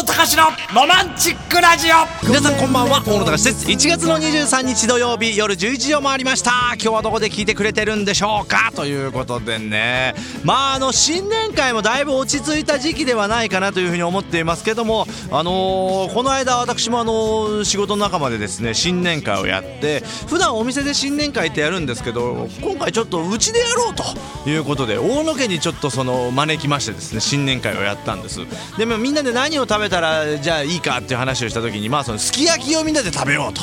[0.00, 2.26] 野隆のロマンチックラジオ。
[2.26, 3.66] 皆さんこんばんは大野隆です。
[3.66, 6.52] 1月の23日土曜日夜11時を回りました。
[6.76, 8.72] 今日はどこで聞いてくれてるんでしょうか？
[8.74, 10.14] ということでね。
[10.42, 28.40] まああの新年会もだいぶ落ち着いた時期ではないかなというふうに思っていますけどもあのーこの間私もあのー仕事の仲間でですね新年会をやって普段お店で新年会ってやるんですけど今回ちょっとうちでやろうということで大野家にちょっとその招きましてですね新年会をやったんです。
[28.78, 33.62] でもみんなで何を食べたらじゃあいいかっていう話をした時にまあそのすき焼きをみんなで食べようと。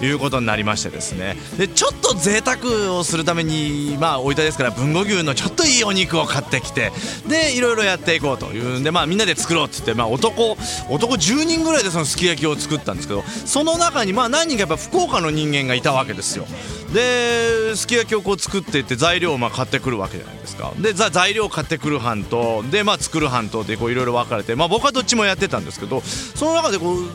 [0.00, 1.36] いうことになりましてですね。
[1.56, 6.92] でちょっと贅沢をするためにまあおいたですから豊後牛のちょっといいお肉を買ってきて
[7.26, 10.56] でいろいろやっていこうというんでまあみんなで作ろうって言ってまあ男
[10.88, 16.46] 男10人ぐらいでそのすき焼きを作ったんですけどその中にまあ何人かやっぱ福岡の人間がいたわけですよ。
[16.92, 20.72] ですき焼きをこう作っていって材料をまあ買ってくるわけじゃないですか。
[20.78, 27.08] で材料を買ってくる班とでまあ作る班とでいろいろ分かれてまあ僕はどっちもやってたんですけどその中でこう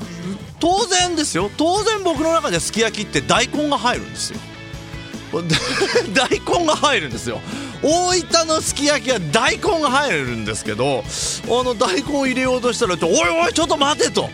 [0.63, 1.51] 当然ですよ。
[1.57, 4.39] 当然僕の中ですき焼きって大根が入るんですよ。
[6.13, 7.41] 大根が入るんですよ。
[7.81, 14.29] 大分のすき焼きは大根が入るんですけどあの大根を入れようとしたら「おいおいちょっと待て」と。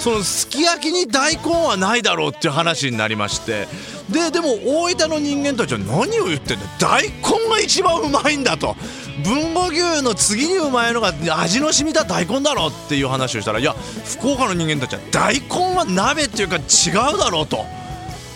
[0.00, 3.68] そのすき焼きに大根はないだろうっていう話になりまして。
[4.10, 6.64] ででも大分の人間たちは何を言ってんだ。
[6.80, 8.74] 大根が一番うまいんだと。
[9.18, 16.60] 豊後牛の次にうまいのが味の染みた大根だろっていう話をしたらいや福岡の人間たちは大根は鍋っていうか違
[17.14, 17.64] うだろうと。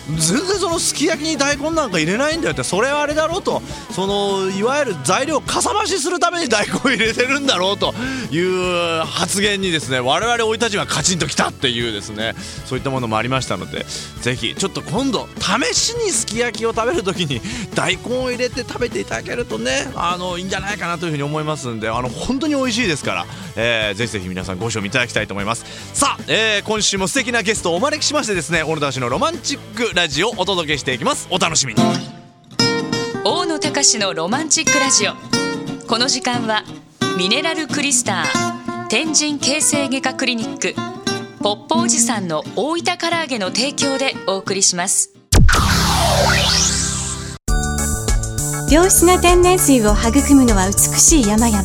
[0.09, 3.61] 全然そのすき焼きに大根なんか入れないんだよってそれはあれだろうと。
[3.91, 7.93] そのいわゆる材料かさ増しするために大根入れてるんだろうと
[8.31, 12.33] いう発言にですね我々生い立ちがカチンときたっていうですね
[12.65, 13.85] そういったものもありましたので
[14.21, 17.39] ぜひちょっと今度試しにすき焼きを食べるときに
[17.75, 25.65] 大根を入れて食べていただけるとねあのいいんじゃないかなというふうに思いますんであの本当に美味しいですから、えーぜひぜひ皆さんご賞味いただきたいと思います。
[25.93, 31.27] さあ、えー今週も素敵なゲストをお招きしましてですね小野田氏のロマンチックラジオをお届けしていきます。
[31.29, 31.81] お楽しみに。
[33.23, 35.13] 大野隆のロマンチックラジオ。
[35.87, 36.63] この時間は
[37.17, 40.73] ミネラルクリスター天神形成外科クリニック
[41.41, 45.11] ポッポおじさんの大分唐揚げの提供でお送りします。
[48.71, 51.63] 良質な天然水を育むのは美しい山々。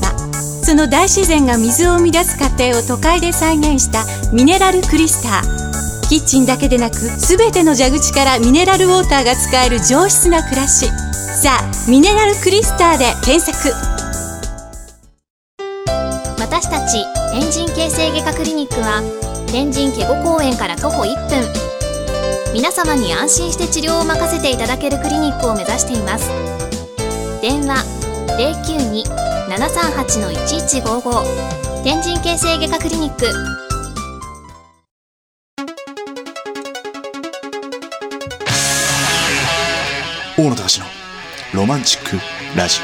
[0.69, 5.68] その大自然が水を生み出す過程を都会で再現したミネラルクリスター
[6.09, 10.87] キッチンだけでなく全ての蛇口からミネラルウォーターが使える上質な暮らし。
[11.43, 13.75] さあミネラルクリスターで検索。
[16.39, 19.03] 私たち天神形成外科クリニックは
[19.53, 21.47] 天神ケゴ公園から徒歩1分。
[22.55, 26.31] 皆様に安心して治療を任せていただけるクリニックを目指しています。
[27.43, 27.85] 電話
[29.51, 33.27] 092-738-1155天神形成外科クリニック。
[40.69, 40.87] 隆の
[41.55, 42.19] ロマンチック
[42.55, 42.81] ラジ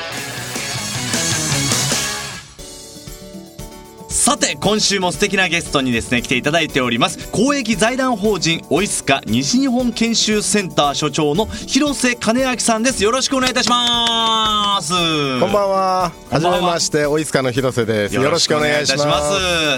[4.09, 7.31] さて今週も素敵なゲストにですね来ていただいております。
[7.31, 13.05] 公益財団法人オイスカ西日本研修センター所長の広瀬金明さんです。
[13.05, 14.93] よろしくお願いいたします。
[15.41, 16.11] こんばんは。
[16.11, 16.61] はじこんばんは。
[16.61, 18.15] めまして、おいつかの広瀬です。
[18.15, 19.21] よろしくお願いしま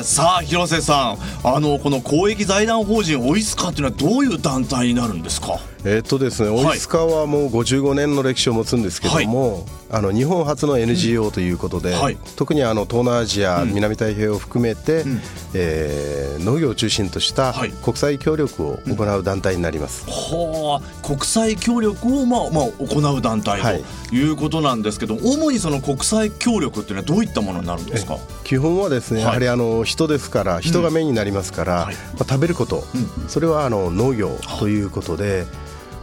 [0.05, 0.15] す。
[0.15, 1.19] さあ広瀬さん。
[1.43, 5.59] あのこの公益財団法人オイスカっていうのはどういう団体になるんですか？
[5.85, 6.65] えっとですね、はい。
[6.67, 12.17] おいつかはもう55年の歴史を持つんですけども、あの日本初の NGO ということで、はい。
[12.37, 13.75] 特にあの東南アジア、うん。
[13.75, 15.21] 南太平洋を含めて、ん。
[15.55, 17.71] えー農業を中心としたはい。
[17.71, 20.05] 国際協力を行う団体になります。
[20.09, 21.07] はあ。
[21.07, 23.85] 国際協力をまあまあ行う団体はい。
[24.09, 28.19] ということなんですけど、主にその国際協力っていうのはどういったものになるんですか？
[28.45, 29.27] 基本はですね、はい。
[29.27, 31.95] やはりあの人ですから人がメインになりますから、はい。
[31.95, 32.85] まあ、食べること、
[33.21, 33.29] うん。
[33.29, 35.47] それはあの農業ということで、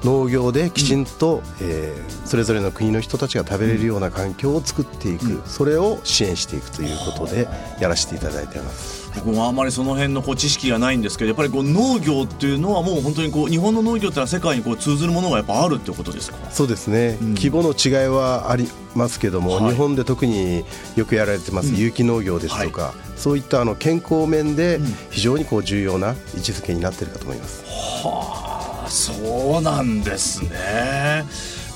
[0.04, 5.42] 農業できちんと、えーそれぞれの国の人たちが食べれるような環境を作っていく、うん。
[5.46, 7.48] それを支援していくということで
[7.80, 9.12] やらせていただいています。
[9.14, 16.38] 僕もあんまりその辺のこう知識がないんですけどやっぱりこう農業っていうのはもう本当にこう日本の農業っていうのは世界にこう通ずるものがやっぱあるってことですか？
[16.50, 17.34] そうですね、うん。
[17.36, 19.72] 規模の違いはありますけども、はい。
[19.74, 21.78] 日本で特によくやられてますうん。
[21.78, 24.86] 有機農業ですとか、そういったあの健康面でうん。
[25.12, 27.64] 非常にこう重要な位置づけになっているかと思います。
[27.68, 28.63] はあ
[28.94, 31.26] そうなんですね。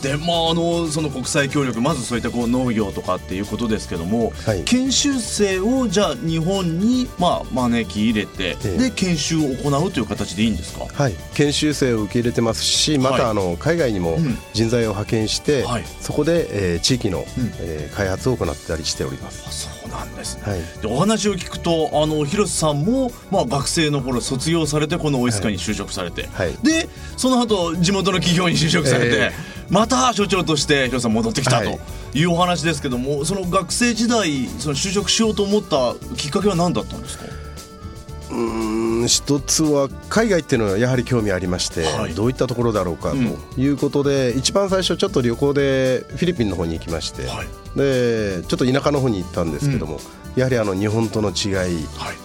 [0.02, 4.64] でまああのその国際協力まずそういったこう農業とかっていうことですけども、はい。
[4.64, 8.78] 研修生をじゃあ日本にまあ招き入れて、ええ。
[8.78, 10.86] で研修を行うという形でいいんですか？
[10.94, 13.22] はい、研修生を受け入れてますしまはい。
[13.22, 14.38] たあの海外にもうん。
[14.54, 15.84] 人材を派遣して、はい。
[16.00, 17.26] そこで、えー地域の、うん。
[17.60, 19.46] えー開発を行ったりしております。
[19.48, 20.44] あそうなんですね。
[20.44, 20.62] はい。
[20.82, 26.54] でお話を聞くとあの広瀬さんも、まあ、学生の頃卒業されてこのオイスカに就職されて、はい。
[26.64, 29.32] でその後地元の企業に就職されて、え
[29.70, 31.80] また所長として広瀬さん戻ってきたとはい。
[32.14, 37.26] いうお話ですけどもその学生時代その就職しようと思ったきっかけは何だったんですか？
[38.30, 42.14] うーん一つは海外っていうのはやはり興味ありまして、はい。
[42.14, 43.18] どういったところだろうかと
[43.62, 47.48] いうことで、一番最初ちょっと旅行でフィリピンの方に行きまして、はい。
[47.78, 50.00] でちょっと田舎の方に行ったんですけども、
[50.36, 51.76] やはりあの日本との違い、はい。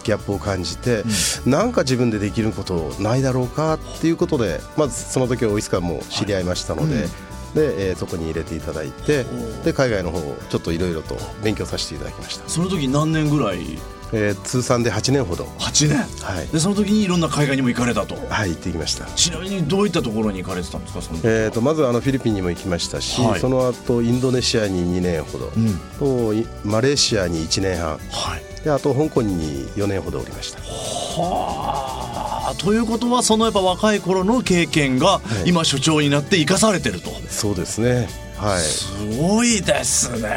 [0.03, 1.05] ギャップを感じて、
[1.47, 7.07] なんか自分でできることないだろうかっていうことでまずその時はオイスカも知り合いましたので。
[7.55, 9.25] でえーそこに入れていただいて
[9.65, 13.79] で海外の方をちょっといろいろと勉強させていただきました、その時何年ぐらい？
[14.15, 15.45] えー通算で8年ほど。
[15.59, 15.99] 8年？
[16.23, 18.15] はい、でその時にいろんな海外にも行かれたと？
[18.29, 19.07] はい、行ってきました。
[19.07, 21.03] ちなみにどういったところに行かれてたんですか？
[21.03, 21.27] その時。
[21.27, 23.41] えー、とまずあのフィリピンにも行きましたし、はい。
[23.41, 25.79] その後インドネシアに2年ほど、うん。
[25.99, 27.99] といマレーシアに1年半。
[28.11, 30.61] はいであと香港に4年ほどおりました。
[30.61, 32.55] はあ。
[32.59, 35.49] ということはそのやっぱ若い頃の経験がい。
[35.51, 38.09] 今所長になって生かされてると、そうですね。
[38.37, 38.61] はい。
[38.61, 40.29] すごいですね。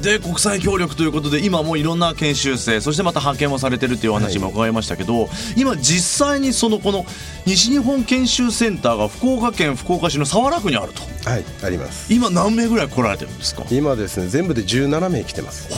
[0.00, 7.04] で国際協力ということで今もいろんな研修生そしてまた派遣もされてるっていうお話も伺いましたけど、今実際にそのこの
[7.46, 11.02] 西日本研修センターが福岡県福岡市の早良区にあると。
[11.28, 12.12] はいあります。
[12.12, 13.64] 今何名ぐらい来られてるんですか？
[13.70, 15.68] 今ですね全部で17名来てます、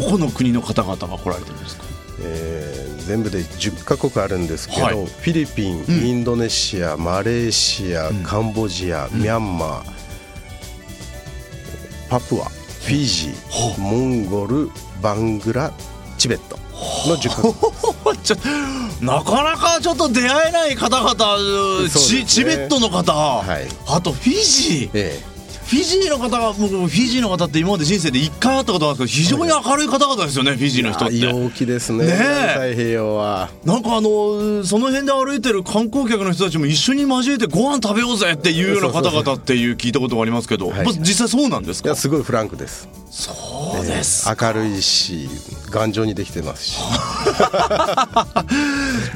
[0.00, 1.84] どこの国の方々が来られてるんですか？
[2.22, 4.94] えー全部で10カ国あるんですけど、はい。
[4.96, 6.06] フィリピン、うん。
[6.06, 8.24] インドネシアマレーシア、ん。
[8.24, 9.84] カンボジア、ミャンマー
[12.08, 14.70] パプアフィジー、モンゴル
[15.00, 15.72] バングラ
[16.18, 16.56] チベット
[17.08, 17.42] の10カ
[18.10, 18.18] 国。
[18.24, 18.36] ちょ
[19.00, 21.88] なかなかちょっと出会えない方々、ね。
[21.90, 23.68] チチベットの方、はい。
[23.86, 24.90] あとフィジー。
[24.94, 25.22] え
[25.66, 31.18] フィジーの方が僕フィジーの方って今まで人生で1回会ったことがあるんですけど非常に明るい方々ですよね、フィジーの人って。
[31.18, 32.06] 陽気ですね。
[32.06, 32.14] ねえ。
[32.70, 33.50] 太平洋は。
[33.64, 41.96] なんかあのその辺で歩いてる観光客の人たちも一緒に交えてご飯食べようぜっていうような方々っていう聞いたことがありますけど、実際そうなんですか？
[41.96, 42.88] すごいフランクです。
[43.10, 43.32] そ
[43.82, 45.28] うです、明るいし
[45.70, 46.78] 頑丈にできてますし。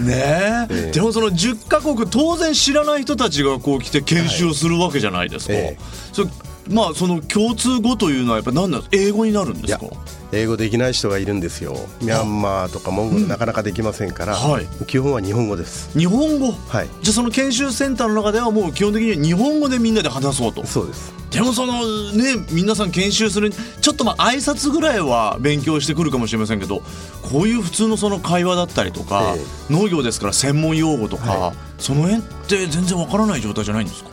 [0.01, 8.97] ねえ、ええでもその10カ国当然知らない人たちがこう来て研修をするわけじゃないですか、ええそれまあその共通語というのはやっぱ何なんですか？
[9.09, 9.87] 英語になるんですか？
[10.31, 11.75] 英語できない人がいるんですよ。
[12.01, 14.67] ミャンマーとかモンゴルなかなかできませんから、はい。
[14.87, 15.99] 基本は日本語です。
[15.99, 16.53] 日本語？
[16.53, 16.89] はい。
[17.03, 20.65] じゃあその研修センターの中ではもう基本的には日本語でみんなで話そうと。
[20.65, 21.13] そうです。
[21.31, 26.83] でもそのね皆さん研修するちょっとまあ挨拶ぐらいは勉強してくるかもしれませんけど
[27.23, 34.11] こういう普通のその会話だったりとか、え農業ですから専門用語とか、はその辺って全然わからない状態じゃないんですか？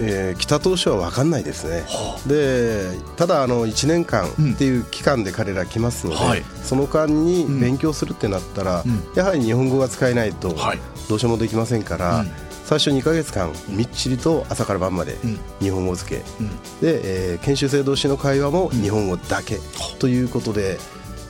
[0.00, 1.84] えー北当初は分かんないですね、
[2.26, 6.42] でただあの1年間っていう期間で彼ら来ますので、はい。
[6.62, 8.84] その間に勉強するってなったら、ん。
[9.14, 10.78] やはり日本語が使えないとはい。
[11.08, 12.30] どうしようもできませんから、うん。
[12.64, 15.38] 最初2ヶ月間みっちりと朝から晩までん。
[15.60, 16.48] 日本語付け、うん。
[16.80, 19.58] で、えー研修生同士の会話も日本語だけ
[19.98, 20.78] ということで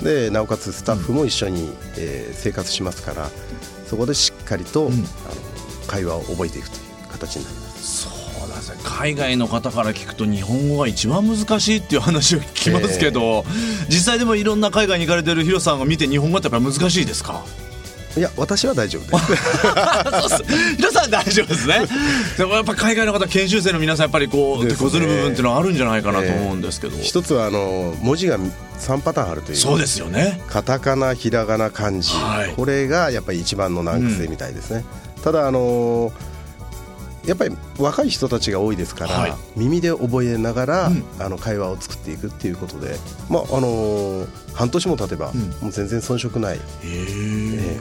[0.02, 3.30] でなおかつスタッフも一緒に、えー生活しますから
[3.86, 4.92] そこでしっかりと、あの
[5.88, 8.08] 会話を覚えていくという形になります。
[8.82, 13.44] 海外の方から聞くと日本語が一番難しいっていう話を聞きますけど、
[13.88, 17.44] 実際でもいろんな海外に行かれてるヒロさんが見て日本語ってやっぱり難しいですか？
[18.16, 19.42] いや私は大丈夫です。
[20.28, 20.76] そうです。
[20.76, 21.86] ヒロさん大丈夫ですね。
[22.38, 28.36] でもやっぱ海外の方研修生の皆さんやっぱりこう手こずる部分っていうのはあるんじゃないかなと思うんですけど、一つはあの文字が
[28.80, 30.40] 3パターンあるというそうですよね。
[30.48, 32.54] カタカナひらがな漢字、はい。
[32.56, 34.84] これがやっぱり一番の難癖みたいですね、
[35.22, 36.12] ただあの
[37.26, 39.34] やっぱり若い人たちが多いですから、はい。
[39.56, 41.04] 耳で覚えながら、うん。
[41.18, 42.96] あの会話を作っていくっていうことで、
[43.28, 45.36] まああの半年も経てば、ん。
[45.60, 47.78] もう全然遜色ない、へえ。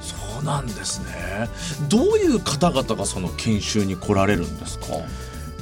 [0.00, 1.48] そうなんですね。
[1.88, 4.86] どういう方々がその研修に来られるんですか？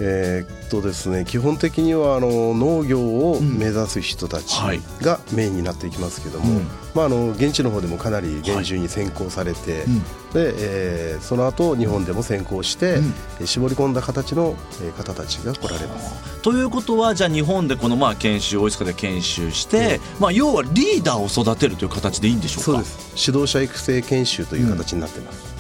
[0.04, 4.80] えーっとですね基本的にはあの農業を目指す人たちはい。
[5.00, 6.66] がメインになっていきますけども、うん。
[6.94, 10.02] まあ、あの現地の方でもかなり厳重に先行されて、ん。
[10.32, 13.14] でえーその後日本でも先行して、うん。
[13.40, 16.42] えー絞り込んだ形のえー方たちが来られます。
[16.42, 22.64] ということはじゃあ日本でこのまあ研修大塚で研修して、まあ、要はリーダーを育てるという形でいいんでしょうか？
[22.64, 23.28] そうです。
[23.28, 25.52] 指導者育成研修という形になっています。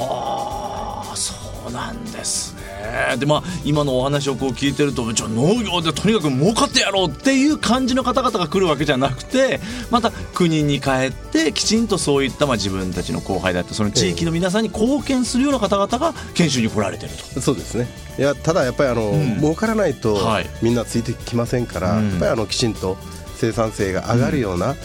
[0.00, 1.34] はあそ
[1.68, 2.61] うなんですね
[2.92, 17.40] えでまあ今のお話をこう聞いてるとじゃあ農業でとにかく儲かってやろうっていう感じの方々が来るわけじゃなくてまた国に帰ってきちんとそういったまあ自分たちの後輩だったその地域の皆さんに貢献するような方々が研修に来られてると。
[17.40, 17.88] そうですね。
[18.18, 19.38] いやただやっぱりあの、ん。
[19.38, 20.46] 儲からないとはい。
[20.60, 22.10] みんなついてきませんから、うん。
[22.10, 22.98] やっぱりあのきちんと
[23.36, 24.76] 生産性が上がるような、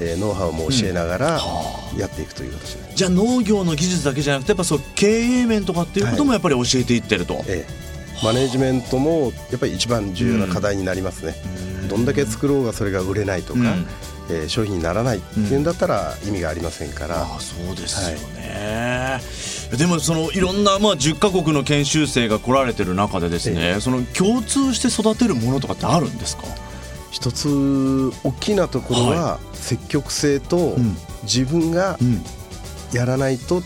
[0.00, 1.40] えーノウハウも教えながら
[1.96, 7.44] やっていくという形で、じゃあ農業の技術だけじゃなくてやっぱそう経営面とかっていうこともやっぱり教えていってると。
[7.46, 7.84] ええ。
[8.22, 11.34] マネジメントもやっぱり一番重要な課題になりますね、
[11.88, 13.86] どんだけ作ろうがそれが売れないとか、うん。
[14.30, 19.20] えー商品にならないっていうんだったら意味がありませんから、ああそうですよね、
[19.76, 23.80] でもそのいろんな、まあ、10カ国の研修生が来られてる中でですね、え。
[23.80, 26.44] その共通して育てるものとかってあるんですか？
[27.14, 30.96] 一つ大きなところは積極性とん。
[31.22, 32.24] 自分がうん。
[32.92, 33.60] やらないとん。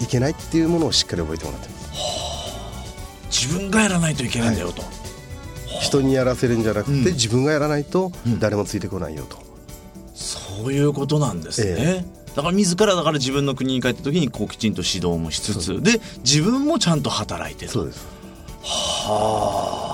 [0.00, 3.46] いけないっていうものをしっかり覚えてもらってます。
[3.46, 4.82] 自分がやらないといけないんだよと、
[5.80, 7.04] 人にやらせるんじゃなくて、うん。
[7.04, 8.40] 自分がやらないとうん。
[8.40, 9.38] 誰もついてこないよと、
[10.12, 18.06] そういうことなんですね、えだから自らだから自分の国に帰った時にこうきちんと指導もしつつで自分もちゃんと働いてるそうです。
[18.64, 19.91] はあ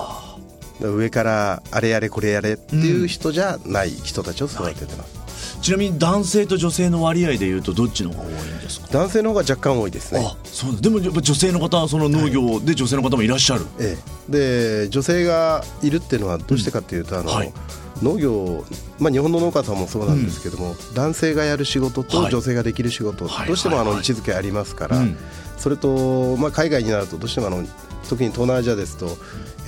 [0.81, 8.87] 上からあれやれこれやれっていう人じゃない人たちを育ててます、ちなみに男性と女性の割合でいうとどっちの方が多いんですか？
[8.91, 10.25] 男性の方が若干多いですね。
[10.25, 13.97] あそうでもやっぱ女性の方はその農業で女性の方もいらっしゃる、え
[14.29, 17.53] え、で女性がいるっていうのはどうしてかっていうと、あのはい。
[18.01, 18.63] 農業、
[18.97, 22.09] まあ、日本の農家さんもそうなんですけども、男性がやる仕事はい。
[22.09, 23.47] と女性ができる仕事、はい。
[23.47, 23.87] どうしてもあはい。
[23.87, 25.17] はいの位置づけありますから、うん。
[25.57, 27.61] それと、まあ、海外になるとどうしてもあの
[28.07, 29.17] 特に東南アジアですと、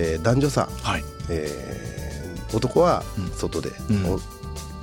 [0.02, 1.04] えー男女差、はい。
[1.30, 3.04] えー男は
[3.38, 4.06] 外で、うん。
[4.16, 4.20] お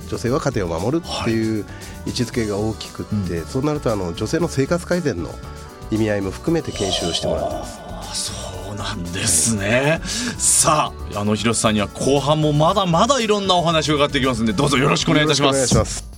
[0.09, 1.65] 女性は家庭を守るっていう
[2.07, 5.29] 位置づけが大きくって、そうなるとあの女性の生活改善の
[5.91, 7.79] 意味合いも含めて研修をしてもらってます。
[7.85, 10.01] あそうなんですね、
[10.37, 16.08] さああの広瀬さんには後半もまだまだいろんなお話を伺っていきますんでどうぞよろしくお願いいたします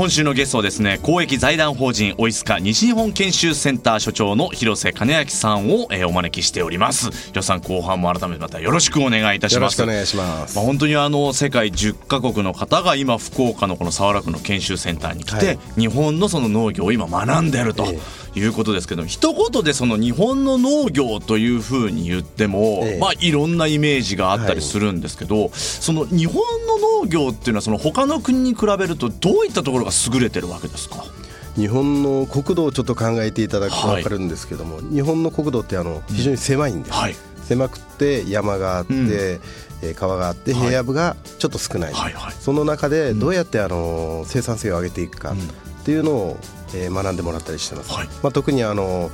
[0.00, 7.10] 今週のゲストはですね公益財団法人オイスカ西日本研修センター所長の広瀬金明さんを、えーお招きしております。
[7.10, 9.78] 広瀬さん後半も改めてまたよろしくお願いいたします。
[9.78, 10.56] よろしくお願いします。
[10.56, 15.58] まあ、本当にあの世界10カ国の方が今福岡のこの早良区の研修センターに来て、はい。
[15.76, 17.98] 日本のその農業を今学んでるとえ
[18.38, 22.98] いうことですけど一言でその日本の農業というふうに言っても、ええ。
[22.98, 31.04] まあいろんなイメージがあったりするんですけど、その日本の農業っていうのはその他の国に比べるとどういったところが優れてるわけですか？
[31.56, 34.02] 日本の国土をちょっと考えていただくとはい。
[34.02, 37.16] 分かるんですけども、日本の国土ってあの非常に狭いんです、はい。
[37.42, 39.08] 狭くて山があって、うん。
[39.10, 40.60] えー川があってはい。
[40.66, 42.34] 平野部がちょっと少ない、はいはい。
[42.38, 46.38] その中でどうやってあの生産性を上げていくかっていうのを、
[46.74, 48.08] えー学んでもらったりしてます、はい。
[48.22, 49.10] まあ、特にあの、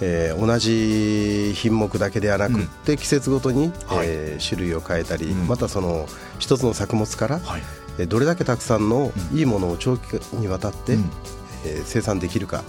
[0.00, 4.06] えー同じ品目だけではなくって、季節ごとに、はい。
[4.06, 5.48] えー種類を変えたり、うん。
[5.48, 6.06] またその
[6.38, 7.62] 一つの作物から、はい
[7.98, 11.10] えーどれだけたくさんのいいものを長期にわたって、うん。
[11.66, 12.62] えー生産できるか、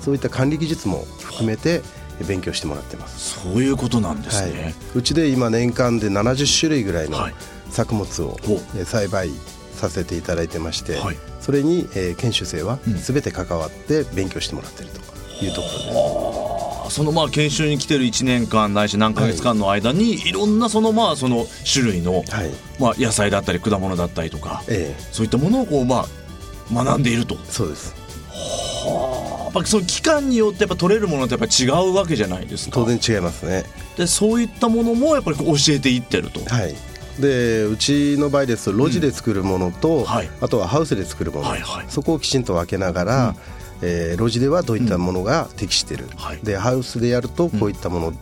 [0.00, 1.82] そういった管理技術も含めて
[2.20, 3.40] えー勉強してもらってます。
[3.40, 4.52] そういうことなんですはい。
[4.52, 7.34] ね、、うちで今年間で70種類ぐらいのはい。
[7.70, 8.36] 作物を、
[8.86, 9.30] 栽培
[9.76, 11.16] させていただいてまして、はい。
[11.40, 12.96] それに、えー研修生はうん。
[12.96, 15.72] 全て関わって勉強してもらっているというところ
[16.32, 16.37] です。
[16.90, 20.32] そのまあ研修に来てる1年間ないし何ヶ月間の間にい。
[20.32, 22.24] ろんなそのまあその種類のはい、
[22.78, 27.34] まあ野菜だったり果物だったりとかえそういったものをこうまあ学んでいると。
[27.34, 27.94] ーそうです。
[28.38, 32.72] やっぱその期間によってやっぱ取れるものってやっぱ違うわけじゃないですか。
[32.74, 33.64] 当然違いますね。
[33.96, 36.40] でそういったものもやっぱり教えていってると。
[36.44, 36.74] はい。
[37.20, 40.30] でうちの場合ですと路地で作るものと、はい。
[40.40, 41.86] あとはハウスで作るもの、はいはい。
[41.88, 43.34] そこをきちんと分けながら、
[43.82, 46.38] えー路地ではどういったものが適してる、はい。
[46.42, 48.12] でハウスでやるとこういったもの、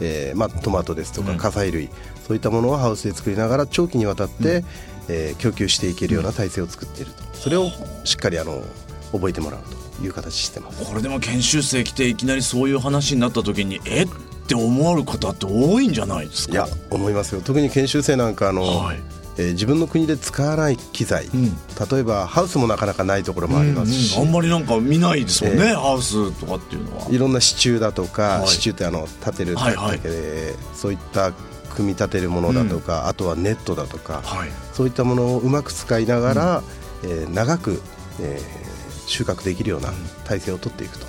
[0.00, 1.38] えーまあ、トマトですとかうん。
[1.38, 1.88] 火砕類、
[2.26, 4.64] そういったものをハウスで作りながら長期にわたって、
[5.08, 7.22] えー供給していけるような体制を作っていると。
[7.34, 7.70] それを
[8.04, 8.62] しっかりあの
[9.12, 9.60] 覚えてもらう
[9.98, 10.84] という形してます。
[10.84, 14.04] これでも研修生来ていきなりそういう話になった時にえ？
[14.04, 14.08] っ
[14.46, 16.52] て思われる方って多いんじゃないですか？
[16.52, 17.40] いや思いますよ。
[17.40, 19.00] 特に研修生なんかあの、はい
[19.40, 21.30] えー自分の国で使わない機材、ん。
[21.90, 24.28] 例えばハウスもなかなかないところもありますし、うんうん。
[24.28, 27.06] あんまりなんか見ないですもんね、ええハウスとかっていうのは。
[27.10, 28.48] いろんな支柱だとか、はい。
[28.48, 29.96] 支柱ってあの立てるはいはい。
[29.96, 31.32] だけで、そういった
[31.74, 34.50] 組み立てるものだとか、あとはネットだとか、はい。
[34.72, 36.62] そういったものをうまく使いながら、
[37.04, 37.80] えー長く、
[38.20, 38.70] えー
[39.06, 39.88] 収穫できるような
[40.24, 41.06] 体制を取っていくと。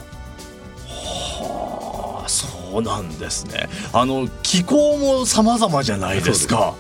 [0.90, 3.70] あそうなんですね。
[3.94, 6.74] あの気候も様々じゃないですか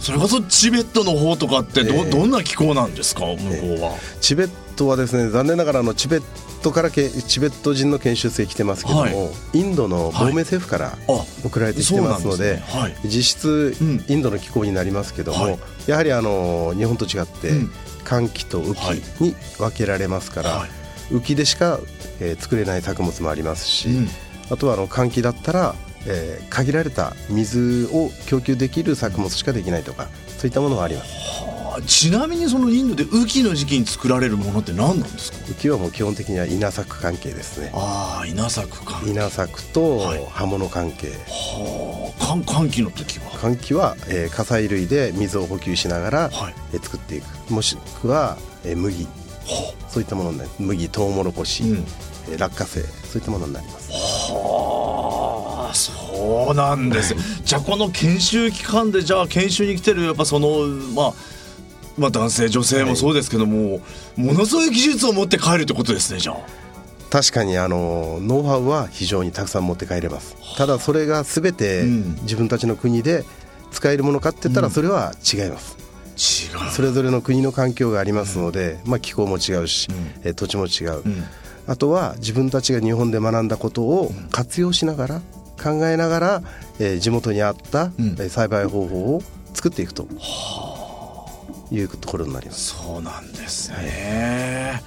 [0.00, 2.10] それこそチベットの方とかってど,、ええ。
[2.10, 3.20] どんな気候なんですか？
[3.20, 3.38] 向こ
[3.78, 6.22] うは、チベットはですね残念ながらあのチベッ
[6.62, 9.58] トからけチベット人の研修生来てますけども、はい。
[9.58, 13.02] インドの亡命政府からあ送られてきてますので,、そうなんですね。
[13.02, 13.08] はい。
[13.08, 14.04] 実質うん。
[14.08, 15.58] インドの気候になりますけども、はい。
[15.86, 17.70] やはりあの日本と違ってうん。
[18.04, 19.02] 寒気と雨季はい。
[19.20, 20.70] に分けられますから、はい。
[21.10, 21.80] 雨季でしか、
[22.20, 24.08] えー作れない作物もありますし、うん。
[24.50, 25.74] あとはあの寒気だったら、
[26.06, 30.08] えー限られた水を供給できる作物しかできないとか
[30.38, 31.10] そういったものがあります。
[31.76, 35.38] あちなみにそのインドで雨季の時期に作られるものって何なんですか？
[35.46, 37.70] 雨季はもう基本的には稲作関係ですね。
[37.74, 40.24] ああ稲作か稲作とはい。
[40.30, 43.30] 刃物関係、はあ寒寒気の時は？
[43.38, 46.54] 寒気は、えー火砕類で水を補給しながら、はい。
[46.72, 47.52] えー作っていく。
[47.52, 49.06] もしくは、えー麦。
[49.90, 51.84] そういったものになり麦トウモロコシ、うん。
[52.30, 52.80] えー落花生。
[52.80, 53.90] そういったものになります。
[53.92, 55.05] はあ
[56.16, 57.12] そうなんです。
[57.12, 61.12] よじゃあこの研修期間でじゃあ研修に来てるやっぱそのまあ
[61.98, 63.80] まあ男性女性もそうですけども、
[64.16, 66.36] ものすごい技術を持って帰るってことですねじゃあ。
[67.08, 70.36] 確かにあのノウハウは非常にたくさん持って帰れます。
[70.56, 72.14] ただそれが全てうん。
[72.22, 73.24] 自分たちの国で
[73.70, 75.76] 使えるものかって言ったらそれは違います、
[76.16, 76.70] 違う。
[76.70, 79.88] それぞれの国の環境がありますので、まあ、気候も違うし、
[80.24, 81.24] えー土地も違う、ん。
[81.66, 85.22] あとは自分たちが日本で学んだことを活用しながら
[85.62, 86.42] 考えながら、
[86.78, 89.22] えー地元に合った、んえー栽培方法を
[89.54, 90.06] 作っていくと
[91.70, 92.74] いうところになります。
[92.76, 94.82] そうなんですね。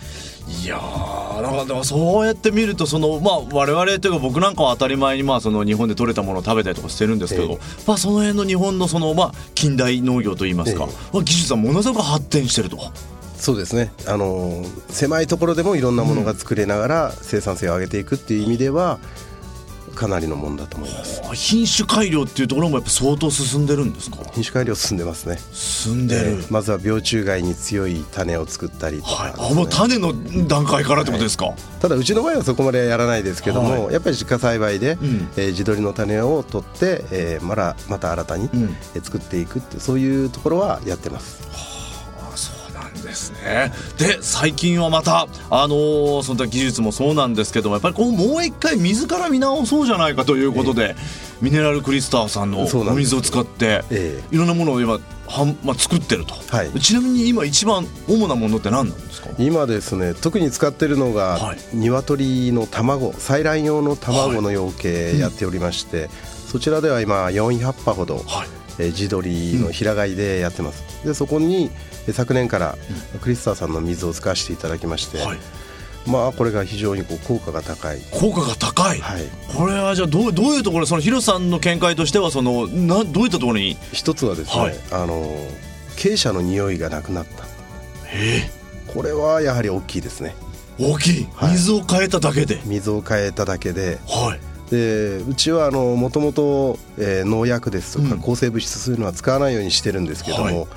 [0.63, 12.79] いやーなんかでもそうやって見るとそのまあ我々というか僕なんかは当たり前にまあその日本で採れたものを食べたりとかしてるんですけど、ええまあその辺の日本のそのまあ近代農業といいますか、えまあ技術はものすごく発展してると。
[13.35, 18.99] そうですねあのー狭いところでもいろんなものが作れながら生産性を上げていくっていう意味では
[19.99, 21.21] かなりのもんだと思います。
[21.33, 24.17] 品種改良っていうところもやっぱ相当進んでるんですか？
[24.33, 26.21] 品種改良進んでますね、進んでる。
[26.21, 29.09] えーまずは病虫害に強い種を作ったりとか。
[29.11, 29.33] はい。
[29.37, 30.13] あもう種の
[30.47, 31.53] 段階からってことですか？
[31.81, 34.97] ただうちの場合はそこまでやらないですけども、はやっぱり自家栽培で、ん。
[35.35, 38.49] えー地鶏の種を取って、えーまだまた新たに、ん。
[38.95, 41.41] えー作っていくってそういうところはやってます。
[41.53, 41.55] あ。
[41.55, 41.78] そうなん
[43.09, 43.71] ですね。
[43.97, 50.95] で最近はまたあのーその他技術もそうなんですけどもやっぱりこうもう一回自ら見直そうじゃないかということで、
[51.41, 56.79] ミネラルクリスターさんのお水を使って、えいろんなものを今はん、まあ、作ってると、はい。
[56.79, 59.29] ちなみに今一番主なものって何なんですか？
[59.37, 61.57] 今ですね特に使ってるのが、はい。
[61.73, 66.09] 鶏の卵採卵用の卵の養鶏やっておりまして、
[66.47, 68.47] そちらでは今400羽ほど、はい。
[68.79, 71.71] えー地鶏の平飼いでやってます、でそこに
[72.07, 72.77] えー昨年から
[73.21, 75.37] クリスターさんの水を使わせていただきまして、はい。
[76.07, 77.99] まあこれが非常にこう効果が高い。
[78.11, 79.23] 効果が高い、はい。
[79.55, 83.77] これはじゃあどうどういうところそのヒロさんの見解としてはそのなどういったところに？
[83.91, 84.75] 一つはですね、はい。
[84.91, 85.23] あの
[85.97, 87.43] 傾斜の匂いがなくなった。
[88.13, 88.49] え？
[88.87, 90.35] これはやはり大きいですね。
[90.79, 91.27] 大きい？
[91.35, 91.51] はい。
[91.51, 93.99] 水を変えただけで、水を変えただけで。
[94.07, 94.71] はい。
[94.71, 98.21] でうちはあのもともとえー農薬ですとかうん。
[98.21, 100.67] 抗生物質そういうのは使わないようにしてるんですけども、はい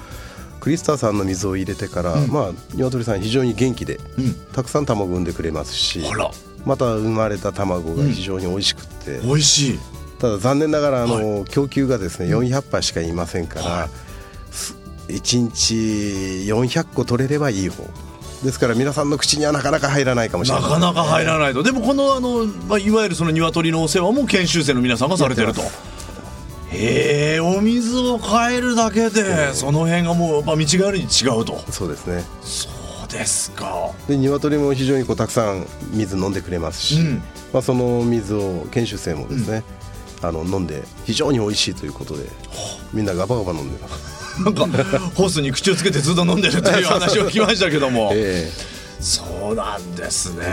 [0.62, 2.28] クリスターさんの水を入れてから、うん。
[2.30, 4.34] まあ鶏さん非常に元気でうん。
[4.52, 6.04] たくさん卵産んでくれますし
[6.64, 9.80] また生まれた卵が非常に美味しくって、美味しい。
[10.20, 13.88] ただ残念ながらあの、供給がですね400羽しかいませんから、はい。
[14.52, 14.76] す
[15.08, 15.74] 1日
[16.48, 17.82] 400個取れればいい方。
[18.44, 20.62] ですから皆さんの口にはなかなか入らないかもしれない。
[20.62, 21.64] なかなか入らないと。
[21.64, 25.62] でもこのあの、まあ、いわゆるその鶏のお世話も研修生の皆さんがされてると
[26.72, 31.58] へえお水を変えるだけでその辺がもうやっぱ見違えるに違うと。
[31.70, 32.24] そうですね。
[32.40, 32.68] そ
[33.04, 33.90] うですか。
[34.08, 37.22] で鶏も非常にこうたくさん水飲んでくれますし、うん。
[37.52, 39.62] まあ、その水を研修生もですね、
[40.22, 42.24] あの飲んで非常に美味しいということで
[42.92, 44.66] みんなガバガバ飲んでます、 なんか
[45.14, 48.10] ホースに口をつけてずっと飲んでるという話を聞きましたけども。
[48.14, 48.50] え。
[49.02, 50.44] そうなんですね。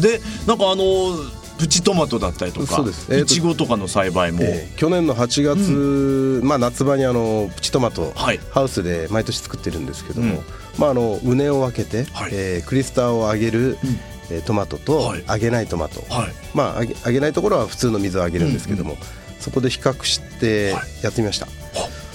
[0.00, 1.16] でなんかあの
[1.58, 8.40] プチトマトだったりとかいちごとかの栽培も、ええ去年の8月、まあ、夏場にあのプチトマト、はい。
[8.50, 10.42] ハウスで毎年作ってるんですけども、うん。
[10.78, 12.30] まあ、あの畝を分けて、はい。
[12.32, 13.76] えークリスターを揚げる、
[14.30, 15.24] えートマトとはい。
[15.28, 16.32] 揚げないトマト、はい。
[16.54, 18.96] まあ、揚げないところは普通の水をあげるんですけども、
[19.40, 21.04] そこで比較してはい。
[21.04, 21.46] やってみました、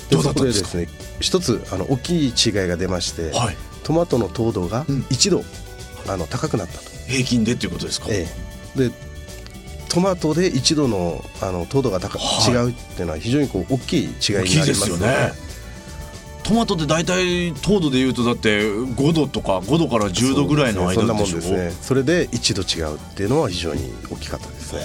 [0.10, 0.68] どうだったんですか？
[0.70, 3.58] そこでですね一つあの大きい違いが出まして、はい。
[3.84, 5.02] トマトの糖度がうん。
[5.10, 5.44] 1度、
[6.08, 8.28] あの高くなったと、平均でっていうことですか、え
[8.78, 8.90] え。
[8.90, 8.92] で
[9.94, 12.52] トマトで1度のあの糖度が高、はい。
[12.52, 15.32] 違うっていうのは非常にこう大きい違いになりますよね。
[16.44, 21.02] トマトって大体糖度でいうとだって5度とか5度から10度ぐらいの間ですね。
[21.02, 21.72] そんなもんですね。
[21.82, 24.82] それで1度違うっていうのは非常に大きかったですね。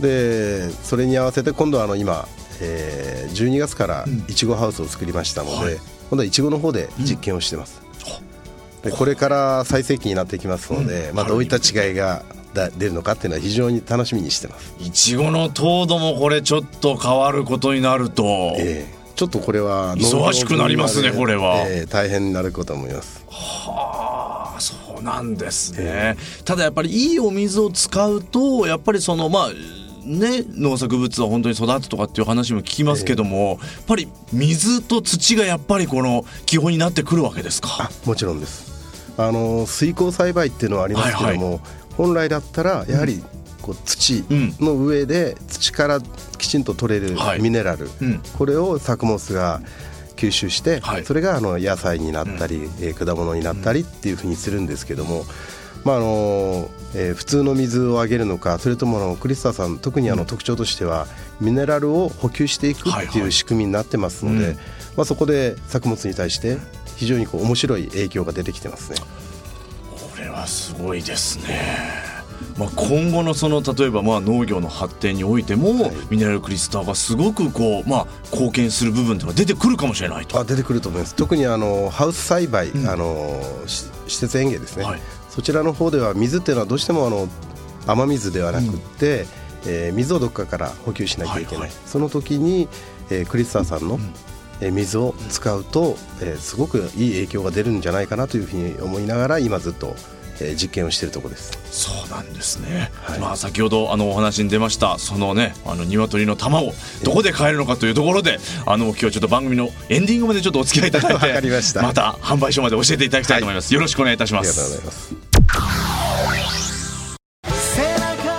[0.00, 2.26] でそれに合わせて今度はあの今、
[2.60, 4.24] えー12月からうん。
[4.28, 5.74] いちごハウスを作りましたので、はい。
[5.74, 7.82] 今度はいちごの方で実験をしてます、
[8.82, 12.35] でこれから最盛期になってきますので、まあ、どういった違いがだ
[12.70, 18.24] 出るのかっていうのは非常に楽しみにしてます、いちごの糖度もこれちょっと変わることになると、
[18.58, 18.96] ええ。
[19.14, 21.64] ちょっとこれは忙しくなりますねこれは。
[21.66, 23.24] ええ大変になること思います。
[23.30, 29.50] はあそうなんですね、ただやっぱりいいお水を使うとやっぱりそのまあ
[30.04, 37.90] ね、農作物は本当に育つとかっていう話も聞きますけども、やっぱり水と土がやっぱりこの基本になってくるわけですか？
[38.04, 38.72] もちろんです。
[39.18, 41.60] あの水耕栽培っていうのはありますけども、
[41.96, 43.22] 本来だったらやはり
[43.62, 44.24] こう土
[44.60, 46.00] の上で土から
[46.38, 47.40] きちんと取れるはい。
[47.42, 48.20] ミネラル、うん。
[48.38, 49.60] これを作物が
[50.16, 51.04] 吸収して、はい。
[51.04, 55.24] それがあの野菜になったり、えー果物になったりっていうふうにするんですけども、
[55.84, 61.06] まああのえー普通の水をあげるのかそれともあのクリスタさん特にあの特徴としては
[61.40, 64.56] ミネラルを補給していくっていう仕組みになってますので、うん。
[64.96, 66.58] まあ、そこで作物に対して
[66.96, 68.98] 非常にこう面白い影響が出てきてますね。
[70.36, 72.06] はすごいですね。
[72.58, 80.38] まあ、今後のその例えばまあ農業の発展においても、ミネラルクリスターがすごくこう、まあ、貢献する部分というのが出てくるかもしれないと。
[80.38, 81.14] あ出てくると思います。
[81.14, 85.00] 特にあのハウス栽培、あのし施設園芸ですね、はい。
[85.30, 87.28] そちらの方では水っていうのはどうしてもあの
[87.86, 89.26] 雨水ではなくって、
[89.66, 91.70] えー水をどっかから補給しなきゃいけない、はいはい。
[91.86, 92.68] その時に、
[93.10, 93.98] えークリスターさんの、
[94.60, 99.94] えー水を使うと、えーすごくいい影響が出るんじゃないかなというふうに思いながら今ずっと、
[100.40, 101.58] えー実験をしているところです。
[101.70, 103.20] そうなんですね、はい。
[103.20, 106.72] まあ、先ほどあのお話に出ましたそのねあの鶏の卵
[107.04, 111.92] どこで買えるのかというところであの今日はちょっと番組のエンディングまでちょっとお付き合いいただいてわかりました。
[111.92, 115.14] た販売所まで教えていただきたいと思います、よろしくお願いいたしまありがとうございすます。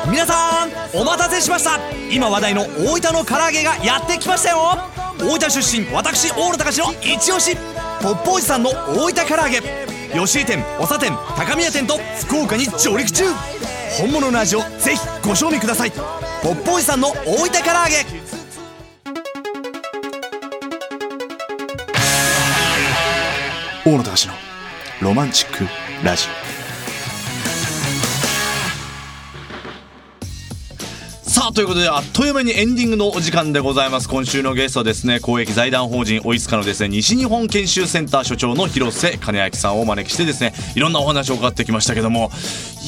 [0.09, 1.79] 皆さんお待たせしました。
[2.09, 4.77] 今話題の大分の唐揚げがやってきましたよ。
[5.19, 7.57] 大分出身私大野隆の一押し
[8.01, 9.61] ポッポおじさんの大分唐揚げ。
[10.13, 13.25] 吉井店長店高宮店と福岡に上陸中。
[13.99, 15.91] 本物の味をぜひご賞味ください。
[15.91, 18.05] ポッポおじさんの大分唐揚げ。
[23.85, 24.33] 大野隆の
[25.01, 25.65] ロマンチック
[26.05, 26.46] ラジオ。
[31.57, 34.07] ということであっという間にエンディングのお時間でございます。
[34.07, 42.29] 今週のゲストはですね公益財団法人オイスカのですね西日本研修センター所長の広瀬金明さんをお招きしてですねいろんなお話を伺ってきましたけども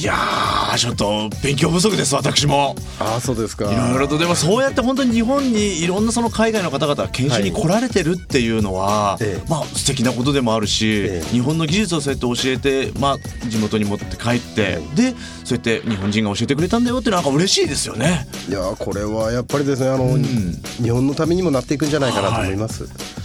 [0.00, 2.74] いやーちょっと勉強不足です私も。
[2.98, 3.70] ああそうですか。
[3.70, 9.50] いろいろとでもそうやって本当に日本にいろんなその海外の方々が研修に来られてるっていうのは、ええ。
[9.50, 11.28] まあ素敵なことでもあるし、ええ。
[11.28, 18.26] 日本の技術をそうやって教えて、まあ、地元に持って帰って、でそうやって日本人が教えてくれたんだよってなんか嬉しいですよね。
[18.48, 22.84] いやーこれはやっぱりですねあの、日本のためにもなっていくんじゃないかなと思います。
[22.84, 23.19] いやー本当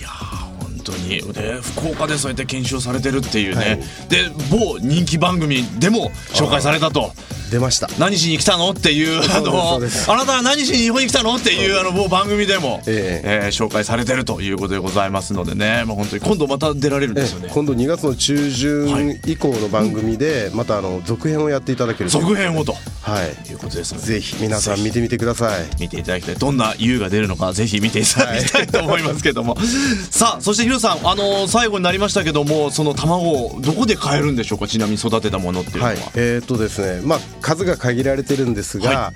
[1.05, 3.75] にで福岡でそうやって研修をされてるっていうね、はい
[4.09, 7.11] で某人気番組でも紹介されたと。
[7.51, 7.87] 出ました。
[7.99, 8.71] 何しに来たの？
[8.71, 11.35] っていうあのあなたは何しに日本に来たの？
[11.35, 13.47] っていうあの某番組でも、ええ。
[13.47, 17.47] ー紹介されてるということでございますのでね、まあ、本当に今度また出られるんですよね。
[17.49, 17.53] え。
[17.53, 22.73] 今度2月の中旬以降の番組でまたあの続編をやっていただける続編をと。
[23.01, 23.51] はい。
[23.51, 24.07] いうことですので。
[24.07, 25.67] ぜひ皆さん見てみてください。
[25.79, 26.35] 見ていただきたい。
[26.35, 29.57] どんな優が出るのかぜひ見ていただきたいと思いますけども、
[30.09, 34.67] さあそしてヒロさんあの最後になりましたけどもその卵をどこで買えるんでしょうか？
[34.67, 35.97] ちなみに育てたものっていうのは、はい。
[36.15, 37.01] えーっとですね。
[37.03, 39.11] まあ数が限られてるんですが、は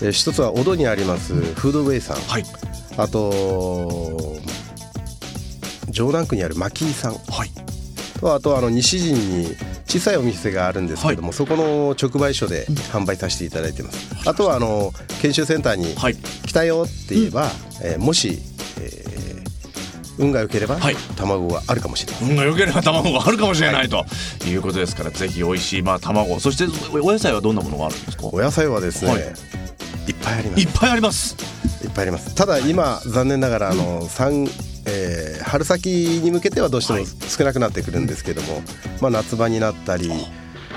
[0.00, 2.44] えー一つは小戸にありますフードウェイさん、はい。
[2.96, 4.38] あと
[5.90, 7.14] 城南区にあるマキーさん。
[7.14, 7.50] はい。
[8.20, 16.14] とあとあの西陣に小さいお店があるんですけども、そこの直売所で販売させていただいてます、あとはあの研修センターにはい。
[16.14, 17.50] 来たよって言えば、
[17.82, 18.38] えーもし、
[18.80, 19.11] えー
[20.22, 20.96] 運が良ければ、はい。
[21.16, 24.06] 卵があるかもしれません運が良ければ卵があるかもしれないと。
[24.46, 24.54] い。
[24.54, 26.38] うことですから、ぜひ美味しいまあ卵。
[26.40, 26.64] そして
[26.96, 28.26] おお野菜はどんなものがあるんですか？
[28.26, 29.20] お野菜はですね、はい。
[29.20, 29.24] い、
[30.12, 30.60] っぱいあります。
[30.60, 31.36] いっぱいあります。
[31.84, 32.34] いっぱいあります。
[32.34, 34.48] ただ今残念ながらあの、三
[34.86, 38.62] えー春先に向けてはどうしても少なくなってくるんですけども、
[39.00, 40.10] まあ、夏場になったり、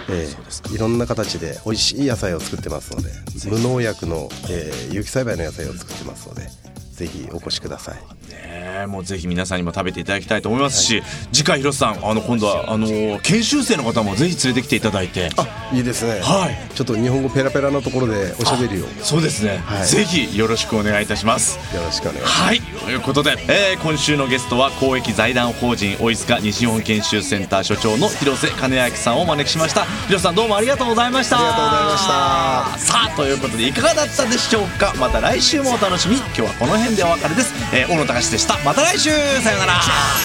[0.09, 3.09] えーいろんな形で美味しい野菜を作ってますので
[3.49, 6.47] 無農薬の、えー有機栽培の野菜を作ってますので
[6.91, 7.95] ぜひお越しください。
[8.29, 12.87] ねえもうぜひ皆さんにも食べていただきたいと思いますし、次回広瀬さんあの今度はあの
[13.19, 15.29] 研修生の方もぜひ連れてきていただいて。
[15.73, 16.19] いいですね。
[16.21, 16.75] はい。
[16.75, 18.79] ちょっと日本語ペラペラのところでおしゃべりを。
[18.79, 19.87] よそうですね、はい。
[19.87, 21.57] ぜひよろしくお願いいたします。
[21.73, 22.41] ろしくお願いします。
[22.41, 22.61] はい。
[22.61, 29.85] ということで、えー今週のゲストは公益財団法人おいすか西日本研修センター所長の広瀬金明さんをお招きしました。
[30.07, 31.37] 広瀬さんどうもありがとうございました。
[31.37, 32.93] ありがとうございました。
[32.93, 34.93] さあということでいかがだったでしょうか。
[34.99, 36.15] また来週もお楽しみ。
[36.17, 38.57] 今日はこの辺でお別れです、えー大野隆でした。
[38.63, 39.09] また来週。
[39.41, 39.73] さようなら。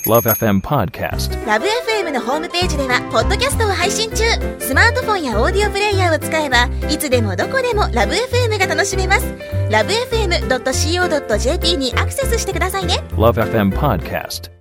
[0.06, 1.46] Love FM Podcast.
[1.46, 4.24] ラブ f m のホームページではポッドキャストを配信中。
[4.58, 9.26] スマートフォンやオーディオプレイヤーを使えばいつでもどこでもラブ f m が楽しめます。
[9.70, 14.59] ラブ FM.co.jp にアクセスしてくださいね Love FM Podcast.